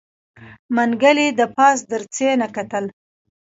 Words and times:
منګلي 0.75 1.27
د 1.39 1.41
پاس 1.57 1.77
دريڅې 1.89 2.29
نه 2.41 2.47
کتل. 2.55 2.85